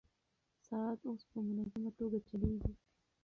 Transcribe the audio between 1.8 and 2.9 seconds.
توګه چلېږي.